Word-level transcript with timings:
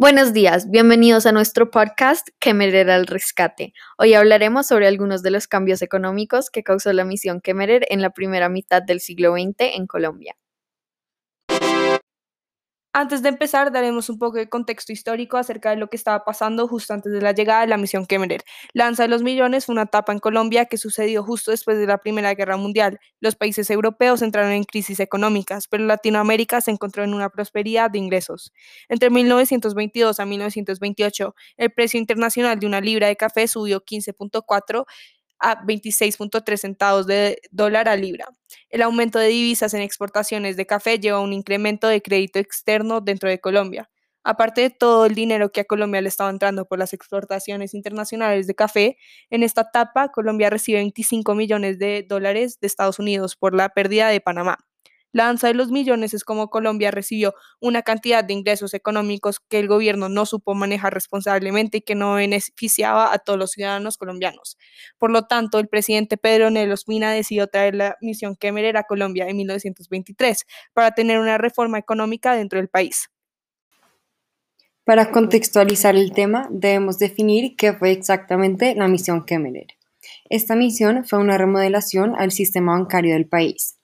Buenos 0.00 0.32
días, 0.32 0.70
bienvenidos 0.70 1.26
a 1.26 1.32
nuestro 1.32 1.72
podcast 1.72 2.28
Kemerer 2.38 2.88
al 2.88 3.08
Rescate. 3.08 3.72
Hoy 3.98 4.14
hablaremos 4.14 4.68
sobre 4.68 4.86
algunos 4.86 5.24
de 5.24 5.32
los 5.32 5.48
cambios 5.48 5.82
económicos 5.82 6.50
que 6.50 6.62
causó 6.62 6.92
la 6.92 7.04
misión 7.04 7.40
Kemerer 7.40 7.84
en 7.90 8.00
la 8.00 8.10
primera 8.10 8.48
mitad 8.48 8.80
del 8.80 9.00
siglo 9.00 9.32
XX 9.32 9.56
en 9.58 9.88
Colombia. 9.88 10.36
Antes 12.94 13.22
de 13.22 13.28
empezar, 13.28 13.70
daremos 13.70 14.08
un 14.08 14.18
poco 14.18 14.38
de 14.38 14.48
contexto 14.48 14.92
histórico 14.92 15.36
acerca 15.36 15.70
de 15.70 15.76
lo 15.76 15.88
que 15.88 15.96
estaba 15.96 16.24
pasando 16.24 16.66
justo 16.66 16.94
antes 16.94 17.12
de 17.12 17.20
la 17.20 17.32
llegada 17.32 17.60
de 17.60 17.66
la 17.68 17.76
misión 17.76 18.06
Kemmerer. 18.06 18.42
Lanza 18.72 19.02
de 19.04 19.08
los 19.08 19.22
Millones 19.22 19.66
fue 19.66 19.74
una 19.74 19.82
etapa 19.82 20.12
en 20.12 20.18
Colombia 20.18 20.64
que 20.64 20.78
sucedió 20.78 21.22
justo 21.22 21.50
después 21.50 21.78
de 21.78 21.86
la 21.86 21.98
Primera 21.98 22.34
Guerra 22.34 22.56
Mundial. 22.56 22.98
Los 23.20 23.36
países 23.36 23.70
europeos 23.70 24.22
entraron 24.22 24.52
en 24.52 24.64
crisis 24.64 25.00
económicas, 25.00 25.68
pero 25.68 25.84
Latinoamérica 25.84 26.60
se 26.62 26.70
encontró 26.70 27.04
en 27.04 27.14
una 27.14 27.28
prosperidad 27.28 27.90
de 27.90 27.98
ingresos. 27.98 28.52
Entre 28.88 29.10
1922 29.10 30.18
a 30.18 30.24
1928, 30.24 31.34
el 31.58 31.70
precio 31.70 32.00
internacional 32.00 32.58
de 32.58 32.66
una 32.66 32.80
libra 32.80 33.06
de 33.08 33.16
café 33.16 33.46
subió 33.48 33.84
15.4 33.84 34.86
a 35.40 35.62
26.3 35.64 36.56
centavos 36.56 37.06
de 37.06 37.40
dólar 37.50 37.88
a 37.88 37.96
libra. 37.96 38.26
El 38.70 38.82
aumento 38.82 39.18
de 39.18 39.28
divisas 39.28 39.72
en 39.74 39.80
exportaciones 39.82 40.56
de 40.56 40.66
café 40.66 40.98
lleva 40.98 41.18
a 41.18 41.22
un 41.22 41.32
incremento 41.32 41.88
de 41.88 42.02
crédito 42.02 42.38
externo 42.38 43.00
dentro 43.00 43.28
de 43.28 43.40
Colombia. 43.40 43.90
Aparte 44.24 44.60
de 44.60 44.70
todo 44.70 45.06
el 45.06 45.14
dinero 45.14 45.50
que 45.52 45.60
a 45.60 45.64
Colombia 45.64 46.02
le 46.02 46.08
estaba 46.08 46.28
entrando 46.28 46.66
por 46.66 46.78
las 46.78 46.92
exportaciones 46.92 47.72
internacionales 47.72 48.46
de 48.46 48.54
café, 48.54 48.98
en 49.30 49.42
esta 49.42 49.62
etapa 49.62 50.08
Colombia 50.08 50.50
recibe 50.50 50.78
25 50.80 51.34
millones 51.34 51.78
de 51.78 52.04
dólares 52.06 52.60
de 52.60 52.66
Estados 52.66 52.98
Unidos 52.98 53.36
por 53.36 53.54
la 53.54 53.70
pérdida 53.70 54.08
de 54.08 54.20
Panamá. 54.20 54.58
La 55.12 55.24
danza 55.24 55.46
de 55.46 55.54
los 55.54 55.70
millones 55.70 56.12
es 56.12 56.22
como 56.22 56.50
Colombia 56.50 56.90
recibió 56.90 57.34
una 57.60 57.82
cantidad 57.82 58.22
de 58.22 58.34
ingresos 58.34 58.74
económicos 58.74 59.40
que 59.40 59.58
el 59.58 59.66
gobierno 59.66 60.10
no 60.10 60.26
supo 60.26 60.54
manejar 60.54 60.92
responsablemente 60.92 61.78
y 61.78 61.80
que 61.80 61.94
no 61.94 62.14
beneficiaba 62.14 63.12
a 63.12 63.18
todos 63.18 63.38
los 63.38 63.52
ciudadanos 63.52 63.96
colombianos. 63.96 64.58
Por 64.98 65.10
lo 65.10 65.26
tanto, 65.26 65.58
el 65.60 65.68
presidente 65.68 66.18
Pedro 66.18 66.50
Nelo 66.50 66.74
Ospina 66.74 67.10
decidió 67.10 67.46
traer 67.46 67.74
la 67.74 67.96
misión 68.02 68.36
Kemmerer 68.36 68.76
a 68.76 68.82
Colombia 68.82 69.26
en 69.28 69.36
1923 69.38 70.44
para 70.74 70.90
tener 70.90 71.18
una 71.18 71.38
reforma 71.38 71.78
económica 71.78 72.34
dentro 72.34 72.58
del 72.58 72.68
país. 72.68 73.08
Para 74.84 75.10
contextualizar 75.10 75.96
el 75.96 76.12
tema, 76.12 76.48
debemos 76.50 76.98
definir 76.98 77.56
qué 77.56 77.72
fue 77.72 77.92
exactamente 77.92 78.74
la 78.74 78.88
misión 78.88 79.24
Kemmerer. 79.24 79.68
Esta 80.28 80.54
misión 80.54 81.04
fue 81.04 81.18
una 81.18 81.38
remodelación 81.38 82.14
al 82.18 82.30
sistema 82.30 82.72
bancario 82.72 83.14
del 83.14 83.26
país 83.26 83.77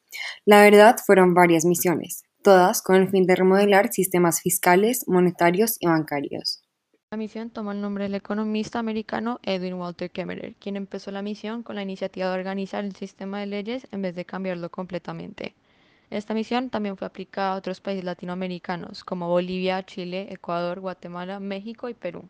la 0.44 0.62
verdad 0.62 0.96
fueron 1.04 1.34
varias 1.34 1.64
misiones, 1.64 2.22
todas 2.42 2.82
con 2.82 2.96
el 2.96 3.08
fin 3.08 3.26
de 3.26 3.36
remodelar 3.36 3.92
sistemas 3.92 4.40
fiscales, 4.40 5.04
monetarios 5.06 5.76
y 5.80 5.86
bancarios. 5.86 6.62
La 7.10 7.18
misión 7.18 7.50
toma 7.50 7.72
el 7.72 7.80
nombre 7.80 8.04
del 8.04 8.16
economista 8.16 8.80
americano 8.80 9.38
Edwin 9.44 9.74
Walter 9.74 10.10
Kemmerer, 10.10 10.56
quien 10.56 10.76
empezó 10.76 11.12
la 11.12 11.22
misión 11.22 11.62
con 11.62 11.76
la 11.76 11.82
iniciativa 11.82 12.26
de 12.28 12.38
organizar 12.38 12.84
el 12.84 12.96
sistema 12.96 13.38
de 13.38 13.46
leyes 13.46 13.86
en 13.92 14.02
vez 14.02 14.16
de 14.16 14.24
cambiarlo 14.24 14.68
completamente. 14.68 15.54
Esta 16.10 16.34
misión 16.34 16.70
también 16.70 16.96
fue 16.96 17.06
aplicada 17.06 17.54
a 17.54 17.56
otros 17.56 17.80
países 17.80 18.04
latinoamericanos 18.04 19.04
como 19.04 19.28
Bolivia, 19.28 19.84
Chile, 19.86 20.26
Ecuador, 20.30 20.80
Guatemala, 20.80 21.40
México 21.40 21.88
y 21.88 21.94
Perú. 21.94 22.28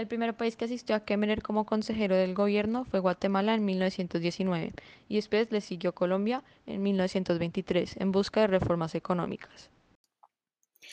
El 0.00 0.06
primer 0.06 0.32
país 0.32 0.56
que 0.56 0.64
asistió 0.64 0.96
a 0.96 1.04
Kemmerer 1.04 1.42
como 1.42 1.66
consejero 1.66 2.16
del 2.16 2.32
gobierno 2.32 2.86
fue 2.86 3.00
Guatemala 3.00 3.52
en 3.54 3.66
1919 3.66 4.72
y 5.10 5.16
después 5.16 5.52
le 5.52 5.60
siguió 5.60 5.94
Colombia 5.94 6.42
en 6.64 6.82
1923 6.82 7.98
en 7.98 8.10
busca 8.10 8.40
de 8.40 8.46
reformas 8.46 8.94
económicas. 8.94 9.68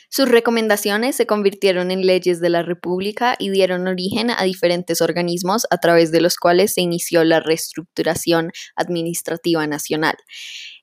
Sus 0.09 0.29
recomendaciones 0.29 1.15
se 1.15 1.25
convirtieron 1.25 1.91
en 1.91 2.05
leyes 2.05 2.39
de 2.39 2.49
la 2.49 2.63
República 2.63 3.35
y 3.37 3.49
dieron 3.49 3.87
origen 3.87 4.31
a 4.31 4.43
diferentes 4.43 5.01
organismos 5.01 5.67
a 5.69 5.77
través 5.77 6.11
de 6.11 6.21
los 6.21 6.37
cuales 6.37 6.73
se 6.73 6.81
inició 6.81 7.23
la 7.23 7.39
reestructuración 7.39 8.51
administrativa 8.75 9.67
nacional. 9.67 10.15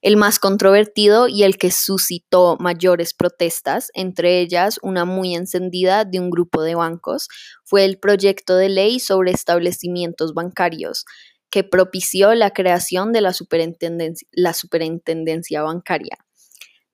El 0.03 0.16
más 0.16 0.38
controvertido 0.38 1.28
y 1.28 1.44
el 1.44 1.56
que 1.56 1.70
suscitó 1.70 2.56
mayores 2.60 3.14
protestas, 3.14 3.91
entre 3.94 4.41
ellas 4.41 4.78
una 4.82 5.04
muy 5.04 5.34
encendida 5.34 6.04
de 6.04 6.20
un 6.20 6.30
grupo 6.30 6.62
de 6.62 6.74
bancos, 6.74 7.28
fue 7.64 7.86
el 7.86 7.98
proyecto 7.98 8.56
de 8.56 8.69
ley 8.69 9.00
sobre 9.00 9.30
establecimientos 9.30 10.34
bancarios, 10.34 11.06
que 11.50 11.64
propició 11.64 12.34
la 12.34 12.50
creación 12.50 13.12
de 13.12 13.20
la 13.20 13.32
superintendencia, 13.32 15.62
bancaria 15.62 16.23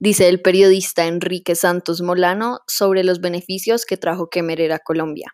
dice 0.01 0.27
el 0.27 0.41
periodista 0.41 1.05
Enrique 1.05 1.53
Santos 1.53 2.01
Molano 2.01 2.61
sobre 2.65 3.03
los 3.03 3.21
beneficios 3.21 3.85
que 3.85 3.97
trajo 3.97 4.29
Kemerer 4.29 4.71
a 4.73 4.79
Colombia. 4.79 5.31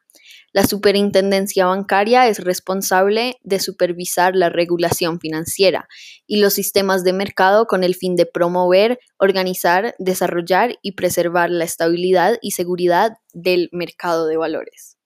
La 0.51 0.65
superintendencia 0.65 1.67
bancaria 1.67 2.27
es 2.27 2.43
responsable 2.43 3.37
de 3.43 3.61
supervisar 3.61 4.35
la 4.35 4.49
regulación 4.49 5.21
financiera 5.21 5.87
y 6.25 6.41
los 6.41 6.53
sistemas 6.53 7.05
de 7.05 7.13
mercado 7.13 7.65
con 7.65 7.85
el 7.85 7.95
fin 7.95 8.17
de 8.17 8.25
promover, 8.25 8.99
organizar, 9.17 9.95
desarrollar 9.99 10.75
y 10.81 10.91
preservar 10.93 11.49
la 11.49 11.63
estabilidad 11.63 12.37
y 12.41 12.51
seguridad 12.51 13.13
del 13.33 13.69
mercado 13.71 14.27
de 14.27 14.35
valores. 14.35 14.97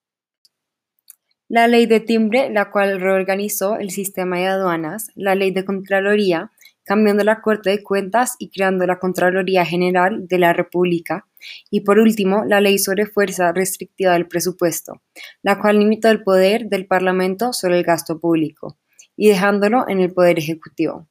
La 1.47 1.67
ley 1.67 1.85
de 1.85 1.99
timbre, 1.99 2.49
la 2.49 2.71
cual 2.71 2.99
reorganizó 2.99 3.75
el 3.75 3.91
sistema 3.91 4.37
de 4.37 4.47
aduanas, 4.47 5.09
la 5.13 5.35
ley 5.35 5.51
de 5.51 5.65
Contraloría, 5.65 6.49
cambiando 6.83 7.23
la 7.23 7.41
Corte 7.41 7.69
de 7.69 7.83
Cuentas 7.83 8.35
y 8.39 8.49
creando 8.49 8.85
la 8.85 8.99
Contraloría 8.99 9.65
General 9.65 10.27
de 10.27 10.37
la 10.37 10.53
República, 10.53 11.27
y 11.69 11.81
por 11.81 11.99
último, 11.99 12.43
la 12.45 12.61
Ley 12.61 12.77
sobre 12.77 13.05
Fuerza 13.05 13.51
Restrictiva 13.51 14.13
del 14.13 14.27
Presupuesto, 14.27 15.01
la 15.41 15.59
cual 15.59 15.79
limitó 15.79 16.09
el 16.09 16.23
poder 16.23 16.67
del 16.67 16.87
Parlamento 16.87 17.53
sobre 17.53 17.77
el 17.77 17.83
gasto 17.83 18.19
público, 18.19 18.77
y 19.15 19.29
dejándolo 19.29 19.87
en 19.87 19.99
el 19.99 20.13
Poder 20.13 20.39
Ejecutivo. 20.39 21.07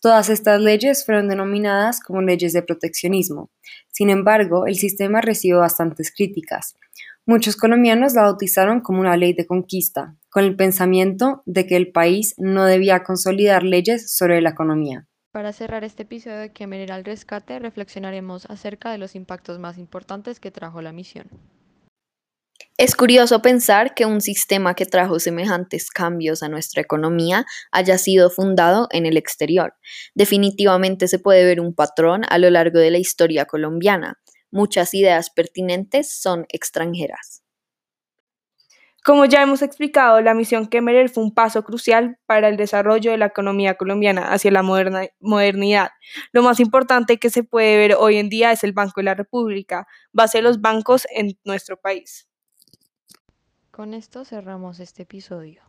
Todas 0.00 0.28
estas 0.28 0.60
leyes 0.60 1.06
fueron 1.06 1.28
denominadas 1.28 1.98
como 2.00 2.20
leyes 2.20 2.52
de 2.52 2.62
proteccionismo. 2.62 3.50
Sin 3.90 4.10
embargo, 4.10 4.66
el 4.66 4.74
sistema 4.74 5.22
recibió 5.22 5.60
bastantes 5.60 6.12
críticas. 6.14 6.76
Muchos 7.24 7.56
colombianos 7.56 8.12
la 8.12 8.24
bautizaron 8.24 8.80
como 8.80 9.00
una 9.00 9.16
ley 9.16 9.32
de 9.32 9.46
conquista, 9.46 10.14
con 10.34 10.42
el 10.42 10.56
pensamiento 10.56 11.44
de 11.46 11.64
que 11.64 11.76
el 11.76 11.92
país 11.92 12.34
no 12.38 12.64
debía 12.64 13.04
consolidar 13.04 13.62
leyes 13.62 14.16
sobre 14.16 14.40
la 14.40 14.50
economía. 14.50 15.06
Para 15.30 15.52
cerrar 15.52 15.84
este 15.84 16.02
episodio 16.02 16.38
de 16.38 16.86
al 16.90 17.04
Rescate, 17.04 17.60
reflexionaremos 17.60 18.46
acerca 18.46 18.90
de 18.90 18.98
los 18.98 19.14
impactos 19.14 19.60
más 19.60 19.78
importantes 19.78 20.40
que 20.40 20.50
trajo 20.50 20.82
la 20.82 20.90
misión. 20.90 21.28
Es 22.76 22.96
curioso 22.96 23.42
pensar 23.42 23.94
que 23.94 24.06
un 24.06 24.20
sistema 24.20 24.74
que 24.74 24.86
trajo 24.86 25.20
semejantes 25.20 25.88
cambios 25.90 26.42
a 26.42 26.48
nuestra 26.48 26.82
economía 26.82 27.46
haya 27.70 27.96
sido 27.96 28.28
fundado 28.28 28.88
en 28.90 29.06
el 29.06 29.16
exterior. 29.16 29.74
Definitivamente 30.16 31.06
se 31.06 31.20
puede 31.20 31.44
ver 31.44 31.60
un 31.60 31.76
patrón 31.76 32.22
a 32.28 32.38
lo 32.38 32.50
largo 32.50 32.80
de 32.80 32.90
la 32.90 32.98
historia 32.98 33.44
colombiana. 33.44 34.18
Muchas 34.50 34.94
ideas 34.94 35.30
pertinentes 35.30 36.20
son 36.20 36.44
extranjeras. 36.48 37.43
Como 39.04 39.26
ya 39.26 39.42
hemos 39.42 39.60
explicado, 39.60 40.22
la 40.22 40.32
misión 40.32 40.66
Kemmerer 40.66 41.10
fue 41.10 41.24
un 41.24 41.34
paso 41.34 41.62
crucial 41.62 42.18
para 42.24 42.48
el 42.48 42.56
desarrollo 42.56 43.10
de 43.10 43.18
la 43.18 43.26
economía 43.26 43.74
colombiana 43.74 44.32
hacia 44.32 44.50
la 44.50 44.62
modernidad. 44.62 45.90
Lo 46.32 46.42
más 46.42 46.58
importante 46.58 47.18
que 47.18 47.28
se 47.28 47.44
puede 47.44 47.76
ver 47.76 47.96
hoy 47.98 48.16
en 48.16 48.30
día 48.30 48.50
es 48.50 48.64
el 48.64 48.72
Banco 48.72 48.94
de 48.96 49.02
la 49.02 49.14
República, 49.14 49.86
base 50.12 50.38
de 50.38 50.42
los 50.42 50.62
bancos 50.62 51.06
en 51.14 51.38
nuestro 51.44 51.78
país. 51.78 52.26
Con 53.70 53.92
esto 53.92 54.24
cerramos 54.24 54.80
este 54.80 55.02
episodio. 55.02 55.62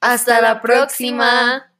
Hasta 0.00 0.40
la 0.40 0.60
próxima. 0.60 1.73